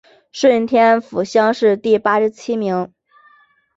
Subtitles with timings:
[0.31, 2.91] 顺天府乡试第八十七名。